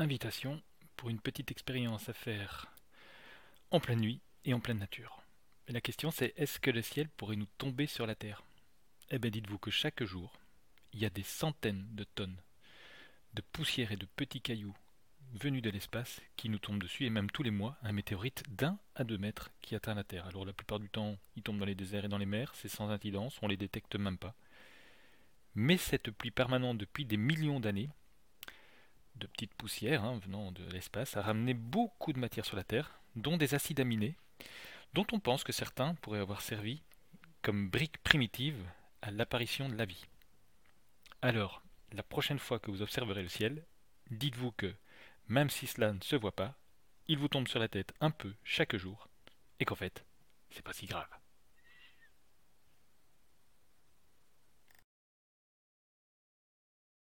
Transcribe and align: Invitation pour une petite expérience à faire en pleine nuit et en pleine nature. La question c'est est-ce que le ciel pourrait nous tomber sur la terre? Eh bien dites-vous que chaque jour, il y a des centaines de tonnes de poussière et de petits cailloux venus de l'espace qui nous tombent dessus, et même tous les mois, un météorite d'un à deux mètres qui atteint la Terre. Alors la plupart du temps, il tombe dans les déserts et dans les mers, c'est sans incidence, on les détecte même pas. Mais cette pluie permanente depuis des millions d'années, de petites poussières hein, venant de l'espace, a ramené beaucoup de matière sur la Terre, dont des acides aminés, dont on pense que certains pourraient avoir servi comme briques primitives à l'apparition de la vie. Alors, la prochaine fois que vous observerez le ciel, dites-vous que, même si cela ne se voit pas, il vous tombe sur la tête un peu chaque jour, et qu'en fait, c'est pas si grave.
Invitation 0.00 0.62
pour 0.96 1.10
une 1.10 1.18
petite 1.18 1.50
expérience 1.50 2.08
à 2.08 2.12
faire 2.12 2.72
en 3.72 3.80
pleine 3.80 3.98
nuit 3.98 4.20
et 4.44 4.54
en 4.54 4.60
pleine 4.60 4.78
nature. 4.78 5.24
La 5.66 5.80
question 5.80 6.12
c'est 6.12 6.34
est-ce 6.36 6.60
que 6.60 6.70
le 6.70 6.82
ciel 6.82 7.08
pourrait 7.08 7.34
nous 7.34 7.48
tomber 7.58 7.88
sur 7.88 8.06
la 8.06 8.14
terre? 8.14 8.44
Eh 9.10 9.18
bien 9.18 9.32
dites-vous 9.32 9.58
que 9.58 9.72
chaque 9.72 10.04
jour, 10.04 10.38
il 10.92 11.00
y 11.00 11.04
a 11.04 11.10
des 11.10 11.24
centaines 11.24 11.84
de 11.96 12.04
tonnes 12.04 12.40
de 13.34 13.42
poussière 13.52 13.90
et 13.90 13.96
de 13.96 14.06
petits 14.06 14.40
cailloux 14.40 14.76
venus 15.32 15.62
de 15.62 15.70
l'espace 15.70 16.20
qui 16.36 16.48
nous 16.48 16.60
tombent 16.60 16.80
dessus, 16.80 17.04
et 17.04 17.10
même 17.10 17.30
tous 17.30 17.42
les 17.42 17.50
mois, 17.50 17.76
un 17.82 17.90
météorite 17.90 18.44
d'un 18.48 18.78
à 18.94 19.02
deux 19.02 19.18
mètres 19.18 19.50
qui 19.62 19.74
atteint 19.74 19.94
la 19.94 20.04
Terre. 20.04 20.26
Alors 20.26 20.46
la 20.46 20.52
plupart 20.52 20.78
du 20.78 20.88
temps, 20.88 21.18
il 21.34 21.42
tombe 21.42 21.58
dans 21.58 21.66
les 21.66 21.74
déserts 21.74 22.04
et 22.04 22.08
dans 22.08 22.18
les 22.18 22.24
mers, 22.24 22.54
c'est 22.54 22.68
sans 22.68 22.88
incidence, 22.88 23.36
on 23.42 23.48
les 23.48 23.56
détecte 23.56 23.96
même 23.96 24.16
pas. 24.16 24.36
Mais 25.56 25.76
cette 25.76 26.12
pluie 26.12 26.30
permanente 26.30 26.78
depuis 26.78 27.04
des 27.04 27.16
millions 27.16 27.58
d'années, 27.58 27.90
de 29.18 29.26
petites 29.26 29.54
poussières 29.54 30.04
hein, 30.04 30.18
venant 30.18 30.52
de 30.52 30.64
l'espace, 30.70 31.16
a 31.16 31.22
ramené 31.22 31.54
beaucoup 31.54 32.12
de 32.12 32.18
matière 32.18 32.46
sur 32.46 32.56
la 32.56 32.64
Terre, 32.64 33.00
dont 33.16 33.36
des 33.36 33.54
acides 33.54 33.80
aminés, 33.80 34.16
dont 34.94 35.06
on 35.12 35.20
pense 35.20 35.44
que 35.44 35.52
certains 35.52 35.94
pourraient 35.96 36.20
avoir 36.20 36.40
servi 36.40 36.82
comme 37.42 37.68
briques 37.68 38.02
primitives 38.02 38.62
à 39.02 39.10
l'apparition 39.10 39.68
de 39.68 39.76
la 39.76 39.84
vie. 39.84 40.06
Alors, 41.22 41.62
la 41.92 42.02
prochaine 42.02 42.38
fois 42.38 42.58
que 42.58 42.70
vous 42.70 42.82
observerez 42.82 43.22
le 43.22 43.28
ciel, 43.28 43.64
dites-vous 44.10 44.52
que, 44.52 44.74
même 45.28 45.50
si 45.50 45.66
cela 45.66 45.92
ne 45.92 46.00
se 46.00 46.16
voit 46.16 46.34
pas, 46.34 46.54
il 47.06 47.18
vous 47.18 47.28
tombe 47.28 47.48
sur 47.48 47.58
la 47.58 47.68
tête 47.68 47.94
un 48.00 48.10
peu 48.10 48.34
chaque 48.44 48.76
jour, 48.76 49.08
et 49.60 49.64
qu'en 49.64 49.74
fait, 49.74 50.04
c'est 50.50 50.62
pas 50.62 50.72
si 50.72 50.86
grave. 50.86 51.08